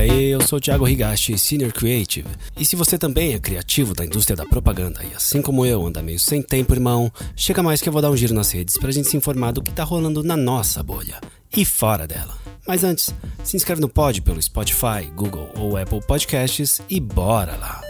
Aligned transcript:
aí, 0.00 0.30
eu 0.30 0.40
sou 0.40 0.58
Thiago 0.58 0.88
Higashi, 0.88 1.38
Senior 1.38 1.72
Creative. 1.72 2.28
E 2.58 2.64
se 2.64 2.74
você 2.74 2.96
também 2.96 3.34
é 3.34 3.38
criativo 3.38 3.94
da 3.94 4.04
indústria 4.04 4.34
da 4.34 4.46
propaganda 4.46 5.04
e 5.04 5.14
assim 5.14 5.42
como 5.42 5.66
eu 5.66 5.86
anda 5.86 6.02
meio 6.02 6.18
sem 6.18 6.40
tempo, 6.40 6.72
irmão, 6.72 7.12
chega 7.36 7.62
mais 7.62 7.82
que 7.82 7.88
eu 7.88 7.92
vou 7.92 8.00
dar 8.00 8.10
um 8.10 8.16
giro 8.16 8.32
nas 8.32 8.50
redes 8.50 8.78
pra 8.78 8.90
gente 8.90 9.08
se 9.08 9.16
informar 9.16 9.52
do 9.52 9.62
que 9.62 9.72
tá 9.72 9.84
rolando 9.84 10.22
na 10.22 10.36
nossa 10.36 10.82
bolha 10.82 11.20
e 11.54 11.64
fora 11.64 12.06
dela. 12.06 12.36
Mas 12.66 12.82
antes, 12.82 13.14
se 13.44 13.56
inscreve 13.56 13.80
no 13.80 13.88
pod 13.88 14.22
pelo 14.22 14.40
Spotify, 14.40 15.04
Google 15.14 15.50
ou 15.54 15.76
Apple 15.76 16.00
Podcasts 16.06 16.80
e 16.88 16.98
bora 16.98 17.56
lá! 17.56 17.82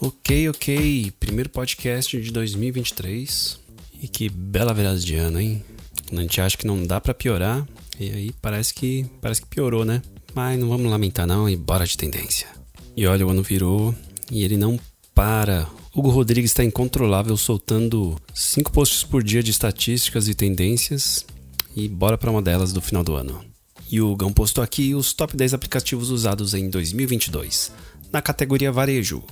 Ok, 0.00 0.50
ok, 0.50 1.12
primeiro 1.18 1.48
podcast 1.48 2.20
de 2.20 2.30
2023 2.30 3.58
e 4.02 4.08
que 4.08 4.28
bela 4.28 4.74
virada 4.74 4.98
de 4.98 5.14
ano, 5.16 5.40
hein? 5.40 5.64
A 6.12 6.16
gente 6.16 6.40
acha 6.40 6.56
que 6.56 6.66
não 6.66 6.84
dá 6.84 7.00
para 7.00 7.14
piorar 7.14 7.66
e 7.98 8.10
aí 8.10 8.34
parece 8.42 8.74
que 8.74 9.06
parece 9.22 9.40
que 9.40 9.46
piorou, 9.46 9.84
né? 9.86 10.02
Mas 10.34 10.58
não 10.58 10.68
vamos 10.68 10.90
lamentar 10.90 11.26
não 11.26 11.48
e 11.48 11.56
bora 11.56 11.86
de 11.86 11.96
tendência. 11.96 12.48
E 12.96 13.06
olha, 13.06 13.26
o 13.26 13.30
ano 13.30 13.42
virou 13.42 13.94
e 14.30 14.42
ele 14.42 14.56
não 14.56 14.78
para. 15.14 15.66
Hugo 15.94 16.10
Rodrigues 16.10 16.50
está 16.50 16.64
incontrolável, 16.64 17.36
soltando 17.36 18.20
cinco 18.34 18.72
posts 18.72 19.04
por 19.04 19.22
dia 19.22 19.42
de 19.42 19.50
estatísticas 19.50 20.28
e 20.28 20.34
tendências. 20.34 21.24
E 21.76 21.88
bora 21.88 22.18
para 22.18 22.30
uma 22.30 22.42
delas 22.42 22.72
do 22.72 22.80
final 22.80 23.04
do 23.04 23.14
ano. 23.14 23.44
E 23.90 24.00
o 24.00 24.16
Gão 24.16 24.32
postou 24.32 24.62
aqui 24.64 24.94
os 24.94 25.12
top 25.12 25.36
10 25.36 25.54
aplicativos 25.54 26.10
usados 26.10 26.54
em 26.54 26.68
2022, 26.68 27.70
na 28.12 28.22
categoria 28.22 28.72
Varejo. 28.72 29.22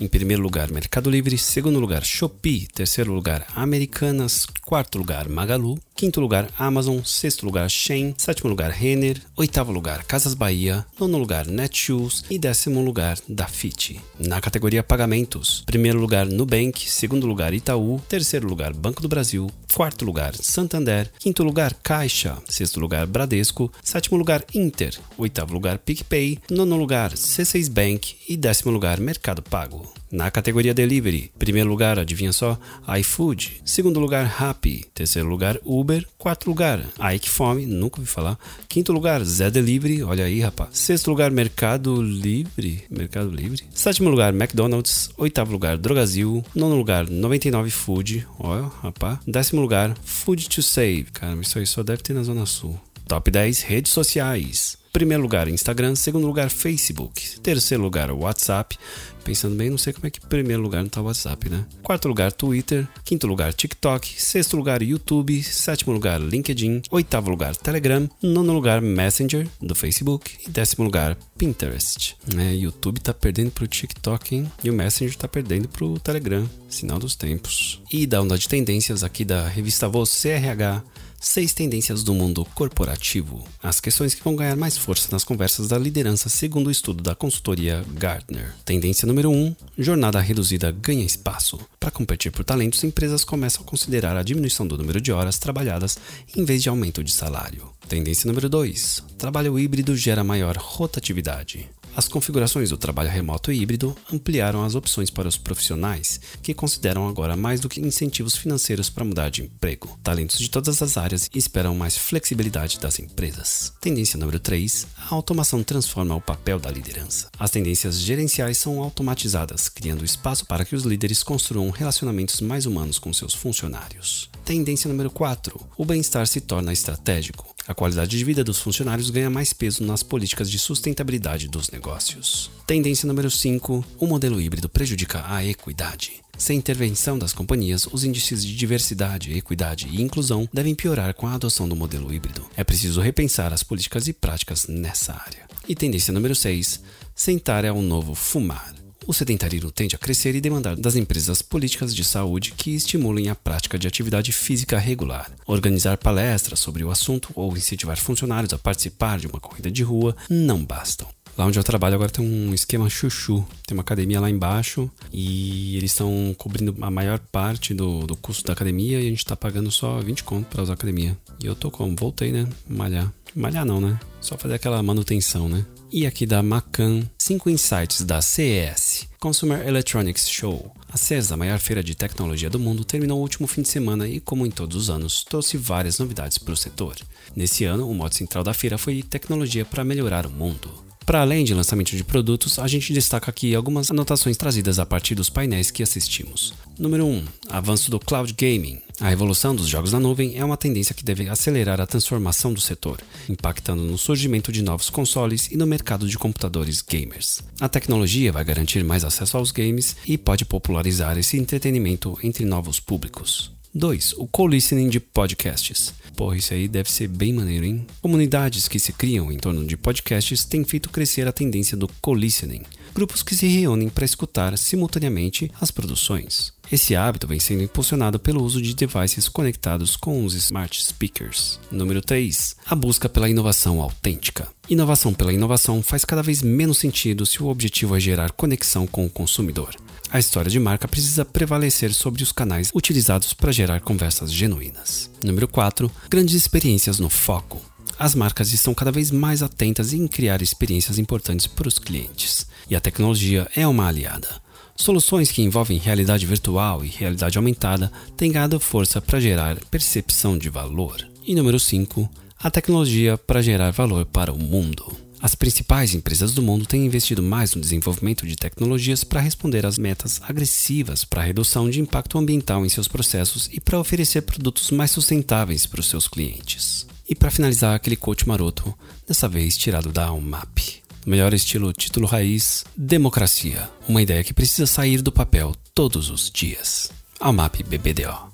Em 0.00 0.08
primeiro 0.08 0.42
lugar, 0.42 0.70
Mercado 0.72 1.08
Livre. 1.08 1.38
Segundo 1.38 1.78
lugar, 1.78 2.04
Shopee. 2.04 2.66
Terceiro 2.66 3.12
lugar, 3.12 3.46
Americanas. 3.54 4.44
Quarto 4.64 4.98
lugar, 4.98 5.28
Magalu. 5.28 5.78
Quinto 5.96 6.20
lugar, 6.20 6.48
Amazon. 6.58 7.00
Sexto 7.04 7.46
lugar, 7.46 7.70
Shein. 7.70 8.14
Sétimo 8.18 8.50
lugar, 8.50 8.72
Renner. 8.72 9.22
Oitavo 9.36 9.70
lugar, 9.70 10.02
Casas 10.04 10.34
Bahia. 10.34 10.84
Nono 10.98 11.18
lugar, 11.18 11.46
Netshoes. 11.46 12.24
E 12.28 12.36
décimo 12.36 12.82
lugar, 12.82 13.16
Dafit. 13.28 14.00
Na 14.18 14.40
categoria 14.40 14.82
Pagamentos, 14.82 15.62
primeiro 15.64 16.00
lugar, 16.00 16.26
Nubank. 16.26 16.90
Segundo 16.90 17.28
lugar, 17.28 17.54
Itaú. 17.54 18.02
Terceiro 18.08 18.48
lugar, 18.48 18.72
Banco 18.74 19.00
do 19.00 19.08
Brasil. 19.08 19.48
Quarto 19.72 20.04
lugar, 20.04 20.34
Santander. 20.34 21.12
Quinto 21.18 21.44
lugar, 21.44 21.74
Caixa. 21.80 22.38
Sexto 22.48 22.80
lugar, 22.80 23.06
Bradesco. 23.06 23.70
Sétimo 23.82 24.18
lugar, 24.18 24.44
Inter. 24.52 24.98
Oitavo 25.16 25.52
lugar, 25.52 25.78
PicPay. 25.78 26.40
Nono 26.50 26.76
lugar, 26.76 27.12
C6 27.12 27.70
Bank. 27.70 28.16
E 28.28 28.36
décimo 28.36 28.72
lugar, 28.72 28.98
Mercado 29.00 29.42
Pago. 29.42 29.92
Na 30.10 30.30
categoria 30.30 30.72
Delivery, 30.72 31.32
primeiro 31.36 31.68
lugar, 31.68 31.98
adivinha 31.98 32.32
só, 32.32 32.56
iFood. 33.00 33.62
Segundo 33.64 33.98
lugar, 33.98 34.26
Rappi. 34.26 34.84
Terceiro 34.94 35.28
lugar, 35.28 35.58
Uber. 35.64 35.83
Quarto 36.18 36.48
lugar, 36.48 36.80
Ike 37.14 37.28
Fome, 37.28 37.66
nunca 37.66 38.00
ouvi 38.00 38.10
falar. 38.10 38.38
Quinto 38.68 38.92
lugar, 38.92 39.22
Zé 39.24 39.50
Delivery, 39.50 40.02
olha 40.02 40.24
aí, 40.24 40.40
rapaz. 40.40 40.70
Sexto 40.72 41.10
lugar, 41.10 41.30
Mercado 41.30 42.00
Livre. 42.00 42.84
Mercado 42.90 43.30
Livre. 43.30 43.62
Sétimo 43.74 44.10
lugar, 44.10 44.32
McDonald's. 44.34 45.10
Oitavo 45.16 45.52
lugar, 45.52 45.76
Drogazil. 45.76 46.44
Nono 46.54 46.76
lugar, 46.76 47.08
99 47.08 47.70
Food. 47.70 48.26
Olha, 48.38 48.70
rapaz. 48.82 49.18
Décimo 49.26 49.60
lugar, 49.60 49.94
Food 50.04 50.48
to 50.48 50.62
Save. 50.62 51.06
Cara, 51.12 51.40
isso 51.40 51.58
aí 51.58 51.66
só 51.66 51.82
deve 51.82 52.02
ter 52.02 52.12
na 52.12 52.22
Zona 52.22 52.46
Sul. 52.46 52.78
Top 53.06 53.30
10 53.30 53.60
redes 53.62 53.92
sociais. 53.92 54.78
Primeiro 54.94 55.24
lugar, 55.24 55.48
Instagram. 55.48 55.96
Segundo 55.96 56.24
lugar, 56.24 56.48
Facebook. 56.48 57.40
Terceiro 57.40 57.82
lugar, 57.82 58.12
WhatsApp. 58.12 58.78
Pensando 59.24 59.56
bem, 59.56 59.68
não 59.68 59.76
sei 59.76 59.92
como 59.92 60.06
é 60.06 60.10
que 60.10 60.20
primeiro 60.20 60.62
lugar 60.62 60.84
não 60.84 60.88
tá 60.88 61.00
o 61.00 61.06
WhatsApp, 61.06 61.48
né? 61.48 61.66
Quarto 61.82 62.06
lugar, 62.06 62.30
Twitter. 62.30 62.86
Quinto 63.04 63.26
lugar, 63.26 63.52
TikTok. 63.52 64.22
Sexto 64.22 64.56
lugar, 64.56 64.82
YouTube. 64.82 65.42
Sétimo 65.42 65.92
lugar, 65.92 66.20
LinkedIn. 66.20 66.82
Oitavo 66.92 67.28
lugar, 67.28 67.56
Telegram. 67.56 68.08
Nono 68.22 68.52
lugar, 68.52 68.80
Messenger, 68.80 69.48
do 69.60 69.74
Facebook. 69.74 70.30
E 70.46 70.48
décimo 70.48 70.84
lugar, 70.84 71.18
Pinterest. 71.36 72.14
É, 72.38 72.54
YouTube 72.54 73.00
tá 73.00 73.12
perdendo 73.12 73.50
pro 73.50 73.66
TikTok, 73.66 74.36
hein? 74.36 74.52
E 74.62 74.70
o 74.70 74.72
Messenger 74.72 75.16
tá 75.16 75.26
perdendo 75.26 75.68
pro 75.68 75.98
Telegram. 75.98 76.48
Sinal 76.68 77.00
dos 77.00 77.16
tempos. 77.16 77.82
E 77.92 78.06
da 78.06 78.22
onda 78.22 78.38
de 78.38 78.48
tendências 78.48 79.02
aqui 79.02 79.24
da 79.24 79.48
revista 79.48 79.88
Você 79.88 80.28
RH 80.28 80.84
Seis 81.24 81.54
tendências 81.54 82.04
do 82.04 82.12
mundo 82.12 82.44
corporativo. 82.54 83.42
As 83.62 83.80
questões 83.80 84.14
que 84.14 84.22
vão 84.22 84.36
ganhar 84.36 84.54
mais 84.56 84.76
força 84.84 85.08
nas 85.10 85.24
conversas 85.24 85.68
da 85.68 85.78
liderança, 85.78 86.28
segundo 86.28 86.66
o 86.66 86.70
estudo 86.70 87.02
da 87.02 87.14
consultoria 87.14 87.82
Gartner. 87.94 88.52
Tendência 88.66 89.06
número 89.06 89.30
1: 89.30 89.34
um, 89.34 89.56
jornada 89.78 90.20
reduzida 90.20 90.70
ganha 90.70 91.02
espaço. 91.02 91.58
Para 91.80 91.90
competir 91.90 92.30
por 92.30 92.44
talentos, 92.44 92.84
empresas 92.84 93.24
começam 93.24 93.62
a 93.62 93.66
considerar 93.66 94.14
a 94.14 94.22
diminuição 94.22 94.66
do 94.66 94.76
número 94.76 95.00
de 95.00 95.10
horas 95.10 95.38
trabalhadas 95.38 95.96
em 96.36 96.44
vez 96.44 96.62
de 96.62 96.68
aumento 96.68 97.02
de 97.02 97.12
salário. 97.12 97.70
Tendência 97.88 98.28
número 98.28 98.46
2: 98.46 99.02
trabalho 99.16 99.58
híbrido 99.58 99.96
gera 99.96 100.22
maior 100.22 100.58
rotatividade. 100.58 101.66
As 101.96 102.08
configurações 102.08 102.70
do 102.70 102.76
trabalho 102.76 103.08
remoto 103.08 103.52
e 103.52 103.60
híbrido 103.60 103.96
ampliaram 104.12 104.64
as 104.64 104.74
opções 104.74 105.10
para 105.10 105.28
os 105.28 105.36
profissionais, 105.36 106.20
que 106.42 106.52
consideram 106.52 107.06
agora 107.06 107.36
mais 107.36 107.60
do 107.60 107.68
que 107.68 107.80
incentivos 107.80 108.36
financeiros 108.36 108.90
para 108.90 109.04
mudar 109.04 109.30
de 109.30 109.42
emprego. 109.42 109.96
Talentos 110.02 110.38
de 110.38 110.50
todas 110.50 110.82
as 110.82 110.96
áreas 110.96 111.30
esperam 111.32 111.74
mais 111.74 111.96
flexibilidade 111.96 112.80
das 112.80 112.98
empresas. 112.98 113.72
Tendência 113.80 114.18
número 114.18 114.40
3: 114.40 114.88
a 115.08 115.14
automação 115.14 115.62
transforma 115.62 116.16
o 116.16 116.20
papel 116.20 116.58
da 116.58 116.70
liderança. 116.70 117.28
As 117.38 117.52
tendências 117.52 118.00
gerenciais 118.00 118.58
são 118.58 118.82
automatizadas, 118.82 119.68
criando 119.68 120.04
espaço 120.04 120.46
para 120.46 120.64
que 120.64 120.74
os 120.74 120.82
líderes 120.82 121.22
construam 121.22 121.70
relacionamentos 121.70 122.40
mais 122.40 122.66
humanos 122.66 122.98
com 122.98 123.12
seus 123.12 123.34
funcionários. 123.34 124.28
Tendência 124.44 124.88
número 124.88 125.10
4: 125.10 125.60
o 125.78 125.84
bem-estar 125.84 126.26
se 126.26 126.40
torna 126.40 126.72
estratégico. 126.72 127.53
A 127.66 127.74
qualidade 127.74 128.16
de 128.16 128.24
vida 128.24 128.44
dos 128.44 128.58
funcionários 128.58 129.08
ganha 129.08 129.30
mais 129.30 129.54
peso 129.54 129.82
nas 129.84 130.02
políticas 130.02 130.50
de 130.50 130.58
sustentabilidade 130.58 131.48
dos 131.48 131.70
negócios. 131.70 132.50
Tendência 132.66 133.06
número 133.06 133.30
5: 133.30 133.84
o 133.98 134.06
modelo 134.06 134.40
híbrido 134.40 134.68
prejudica 134.68 135.24
a 135.26 135.44
equidade. 135.44 136.22
Sem 136.36 136.58
intervenção 136.58 137.18
das 137.18 137.32
companhias, 137.32 137.86
os 137.90 138.04
índices 138.04 138.44
de 138.44 138.54
diversidade, 138.54 139.32
equidade 139.32 139.88
e 139.88 140.02
inclusão 140.02 140.48
devem 140.52 140.74
piorar 140.74 141.14
com 141.14 141.26
a 141.26 141.34
adoção 141.34 141.68
do 141.68 141.76
modelo 141.76 142.12
híbrido. 142.12 142.44
É 142.56 142.64
preciso 142.64 143.00
repensar 143.00 143.52
as 143.52 143.62
políticas 143.62 144.08
e 144.08 144.12
práticas 144.12 144.66
nessa 144.66 145.12
área. 145.12 145.48
E 145.66 145.74
tendência 145.74 146.12
número 146.12 146.34
6: 146.34 146.82
sentar 147.14 147.64
é 147.64 147.72
o 147.72 147.80
novo 147.80 148.14
fumar. 148.14 148.83
O 149.06 149.12
sedentarismo 149.12 149.70
tende 149.70 149.94
a 149.94 149.98
crescer 149.98 150.34
e 150.34 150.40
demandar 150.40 150.76
das 150.76 150.96
empresas 150.96 151.42
políticas 151.42 151.94
de 151.94 152.04
saúde 152.04 152.52
que 152.56 152.74
estimulem 152.74 153.28
a 153.28 153.34
prática 153.34 153.78
de 153.78 153.86
atividade 153.86 154.32
física 154.32 154.78
regular. 154.78 155.30
Organizar 155.46 155.98
palestras 155.98 156.58
sobre 156.58 156.82
o 156.82 156.90
assunto 156.90 157.30
ou 157.34 157.56
incentivar 157.56 157.98
funcionários 157.98 158.52
a 158.54 158.58
participar 158.58 159.18
de 159.18 159.26
uma 159.26 159.40
corrida 159.40 159.70
de 159.70 159.82
rua 159.82 160.16
não 160.28 160.64
bastam. 160.64 161.06
Lá 161.36 161.46
onde 161.46 161.58
eu 161.58 161.64
trabalho 161.64 161.96
agora 161.96 162.10
tem 162.10 162.24
um 162.24 162.54
esquema 162.54 162.88
chuchu. 162.88 163.44
Tem 163.66 163.76
uma 163.76 163.82
academia 163.82 164.20
lá 164.20 164.30
embaixo 164.30 164.88
e 165.12 165.76
eles 165.76 165.90
estão 165.90 166.34
cobrindo 166.38 166.74
a 166.80 166.90
maior 166.90 167.18
parte 167.18 167.74
do, 167.74 168.06
do 168.06 168.14
custo 168.14 168.44
da 168.44 168.52
academia 168.52 169.00
e 169.00 169.06
a 169.06 169.10
gente 169.10 169.24
tá 169.24 169.34
pagando 169.34 169.70
só 169.70 170.00
20 170.00 170.22
conto 170.22 170.46
para 170.46 170.62
usar 170.62 170.72
a 170.72 170.74
academia. 170.74 171.18
E 171.42 171.46
eu 171.46 171.56
tô 171.56 171.70
como? 171.70 171.96
Voltei, 171.98 172.30
né? 172.30 172.48
Malhar. 172.68 173.12
Malhar 173.34 173.66
não, 173.66 173.80
né? 173.80 173.98
Só 174.20 174.38
fazer 174.38 174.54
aquela 174.54 174.80
manutenção, 174.82 175.48
né? 175.48 175.66
E 175.90 176.06
aqui 176.06 176.24
da 176.24 176.42
Macan, 176.42 177.02
5 177.18 177.50
insights 177.50 178.02
da 178.02 178.22
CES, 178.22 178.93
Consumer 179.24 179.66
Electronics 179.66 180.28
Show. 180.28 180.70
A 180.92 180.98
CES, 180.98 181.32
a 181.32 181.36
maior 181.38 181.58
feira 181.58 181.82
de 181.82 181.94
tecnologia 181.94 182.50
do 182.50 182.58
mundo, 182.58 182.84
terminou 182.84 183.18
o 183.18 183.22
último 183.22 183.46
fim 183.46 183.62
de 183.62 183.68
semana 183.68 184.06
e, 184.06 184.20
como 184.20 184.44
em 184.44 184.50
todos 184.50 184.76
os 184.76 184.90
anos, 184.90 185.24
trouxe 185.24 185.56
várias 185.56 185.98
novidades 185.98 186.36
para 186.36 186.52
o 186.52 186.56
setor. 186.56 186.94
Nesse 187.34 187.64
ano, 187.64 187.88
o 187.88 187.94
modo 187.94 188.14
central 188.14 188.44
da 188.44 188.52
feira 188.52 188.76
foi 188.76 189.02
tecnologia 189.02 189.64
para 189.64 189.82
melhorar 189.82 190.26
o 190.26 190.30
mundo. 190.30 190.70
Para 191.06 191.22
além 191.22 191.42
de 191.42 191.54
lançamento 191.54 191.96
de 191.96 192.04
produtos, 192.04 192.58
a 192.58 192.66
gente 192.66 192.92
destaca 192.92 193.30
aqui 193.30 193.54
algumas 193.54 193.90
anotações 193.90 194.36
trazidas 194.36 194.78
a 194.78 194.84
partir 194.84 195.14
dos 195.14 195.30
painéis 195.30 195.70
que 195.70 195.82
assistimos. 195.82 196.52
Número 196.78 197.06
1. 197.06 197.24
Avanço 197.48 197.90
do 197.90 197.98
Cloud 197.98 198.30
Gaming. 198.34 198.83
A 199.00 199.10
evolução 199.10 199.56
dos 199.56 199.66
jogos 199.66 199.92
na 199.92 199.98
nuvem 199.98 200.38
é 200.38 200.44
uma 200.44 200.56
tendência 200.56 200.94
que 200.94 201.02
deve 201.02 201.28
acelerar 201.28 201.80
a 201.80 201.86
transformação 201.86 202.52
do 202.52 202.60
setor, 202.60 203.00
impactando 203.28 203.82
no 203.82 203.98
surgimento 203.98 204.52
de 204.52 204.62
novos 204.62 204.88
consoles 204.88 205.48
e 205.50 205.56
no 205.56 205.66
mercado 205.66 206.08
de 206.08 206.16
computadores 206.16 206.80
gamers. 206.80 207.42
A 207.60 207.68
tecnologia 207.68 208.30
vai 208.30 208.44
garantir 208.44 208.84
mais 208.84 209.04
acesso 209.04 209.36
aos 209.36 209.50
games 209.50 209.96
e 210.06 210.16
pode 210.16 210.44
popularizar 210.44 211.18
esse 211.18 211.36
entretenimento 211.36 212.16
entre 212.22 212.44
novos 212.44 212.78
públicos. 212.78 213.52
2. 213.74 214.14
O 214.18 214.28
co-listening 214.28 214.88
de 214.88 215.00
podcasts. 215.00 215.92
Porra, 216.16 216.36
isso 216.36 216.54
aí 216.54 216.68
deve 216.68 216.88
ser 216.88 217.08
bem 217.08 217.32
maneiro, 217.32 217.66
hein? 217.66 217.84
Comunidades 218.00 218.68
que 218.68 218.78
se 218.78 218.92
criam 218.92 219.32
em 219.32 219.36
torno 219.36 219.66
de 219.66 219.76
podcasts 219.76 220.44
têm 220.44 220.62
feito 220.62 220.88
crescer 220.88 221.26
a 221.26 221.32
tendência 221.32 221.76
do 221.76 221.88
co-listening. 222.00 222.62
Grupos 222.94 223.24
que 223.24 223.34
se 223.34 223.48
reúnem 223.48 223.88
para 223.88 224.04
escutar 224.04 224.56
simultaneamente 224.56 225.50
as 225.60 225.72
produções. 225.72 226.52
Esse 226.70 226.94
hábito 226.94 227.26
vem 227.26 227.40
sendo 227.40 227.64
impulsionado 227.64 228.20
pelo 228.20 228.42
uso 228.42 228.62
de 228.62 228.72
devices 228.72 229.28
conectados 229.28 229.96
com 229.96 230.24
os 230.24 230.34
smart 230.34 230.80
speakers. 230.80 231.58
Número 231.72 232.00
3. 232.00 232.54
A 232.64 232.74
busca 232.76 233.08
pela 233.08 233.28
inovação 233.28 233.82
autêntica. 233.82 234.46
Inovação 234.70 235.12
pela 235.12 235.32
inovação 235.32 235.82
faz 235.82 236.04
cada 236.04 236.22
vez 236.22 236.40
menos 236.40 236.78
sentido 236.78 237.26
se 237.26 237.42
o 237.42 237.48
objetivo 237.48 237.96
é 237.96 238.00
gerar 238.00 238.30
conexão 238.30 238.86
com 238.86 239.04
o 239.04 239.10
consumidor. 239.10 239.74
A 240.08 240.20
história 240.20 240.48
de 240.48 240.60
marca 240.60 240.86
precisa 240.86 241.24
prevalecer 241.24 241.92
sobre 241.92 242.22
os 242.22 242.30
canais 242.30 242.70
utilizados 242.72 243.32
para 243.32 243.50
gerar 243.50 243.80
conversas 243.80 244.32
genuínas. 244.32 245.10
Número 245.20 245.48
4. 245.48 245.90
Grandes 246.08 246.36
experiências 246.36 247.00
no 247.00 247.10
foco. 247.10 247.60
As 247.98 248.14
marcas 248.14 248.52
estão 248.52 248.74
cada 248.74 248.90
vez 248.90 249.10
mais 249.10 249.42
atentas 249.42 249.92
em 249.92 250.06
criar 250.06 250.42
experiências 250.42 250.98
importantes 250.98 251.46
para 251.46 251.68
os 251.68 251.78
clientes, 251.78 252.46
e 252.68 252.74
a 252.74 252.80
tecnologia 252.80 253.48
é 253.54 253.66
uma 253.66 253.86
aliada. 253.86 254.28
Soluções 254.76 255.30
que 255.30 255.42
envolvem 255.42 255.78
realidade 255.78 256.26
virtual 256.26 256.84
e 256.84 256.88
realidade 256.88 257.38
aumentada 257.38 257.92
têm 258.16 258.32
ganhado 258.32 258.58
força 258.58 259.00
para 259.00 259.20
gerar 259.20 259.56
percepção 259.70 260.36
de 260.36 260.48
valor. 260.48 261.06
E 261.24 261.34
número 261.34 261.60
5, 261.60 262.10
a 262.38 262.50
tecnologia 262.50 263.16
para 263.16 263.40
gerar 263.40 263.70
valor 263.70 264.04
para 264.04 264.32
o 264.32 264.38
mundo. 264.38 265.04
As 265.22 265.34
principais 265.34 265.94
empresas 265.94 266.34
do 266.34 266.42
mundo 266.42 266.66
têm 266.66 266.84
investido 266.84 267.22
mais 267.22 267.54
no 267.54 267.60
desenvolvimento 267.60 268.26
de 268.26 268.36
tecnologias 268.36 269.04
para 269.04 269.20
responder 269.20 269.64
às 269.64 269.78
metas 269.78 270.20
agressivas 270.22 271.04
para 271.04 271.22
a 271.22 271.24
redução 271.24 271.70
de 271.70 271.80
impacto 271.80 272.18
ambiental 272.18 272.66
em 272.66 272.68
seus 272.68 272.88
processos 272.88 273.48
e 273.50 273.60
para 273.60 273.78
oferecer 273.78 274.22
produtos 274.22 274.70
mais 274.70 274.90
sustentáveis 274.90 275.64
para 275.64 275.80
os 275.80 275.88
seus 275.88 276.06
clientes. 276.06 276.86
E 277.08 277.14
para 277.14 277.30
finalizar 277.30 277.74
aquele 277.74 277.96
coach 277.96 278.26
maroto, 278.26 278.76
dessa 279.06 279.28
vez 279.28 279.56
tirado 279.56 279.92
da 279.92 280.12
UMAP. 280.12 280.82
Melhor 281.06 281.34
estilo 281.34 281.72
título 281.72 282.06
raiz, 282.06 282.64
democracia, 282.74 283.68
uma 283.86 284.00
ideia 284.00 284.24
que 284.24 284.32
precisa 284.32 284.66
sair 284.66 285.02
do 285.02 285.12
papel 285.12 285.54
todos 285.74 286.08
os 286.08 286.30
dias. 286.30 286.90
UMAP 287.20 287.62
BBDO. 287.62 288.32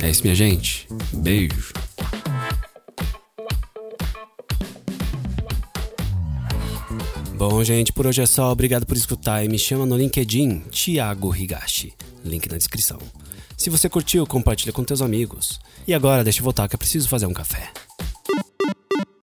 É 0.00 0.10
isso, 0.10 0.22
minha 0.22 0.34
gente. 0.34 0.86
Beijo. 1.12 1.72
Bom, 7.36 7.64
gente, 7.64 7.92
por 7.92 8.06
hoje 8.06 8.22
é 8.22 8.26
só. 8.26 8.52
Obrigado 8.52 8.86
por 8.86 8.96
escutar 8.96 9.44
e 9.44 9.48
me 9.48 9.58
chama 9.58 9.84
no 9.84 9.96
LinkedIn, 9.96 10.60
Thiago 10.70 11.34
Higashi. 11.34 11.92
Link 12.24 12.48
na 12.48 12.56
descrição. 12.56 12.98
Se 13.56 13.70
você 13.70 13.88
curtiu, 13.88 14.26
compartilha 14.26 14.72
com 14.72 14.84
teus 14.84 15.00
amigos. 15.00 15.60
E 15.86 15.94
agora, 15.94 16.24
deixa 16.24 16.40
eu 16.40 16.44
voltar 16.44 16.68
que 16.68 16.74
eu 16.74 16.78
preciso 16.78 17.08
fazer 17.08 17.26
um 17.26 17.32
café. 17.32 17.70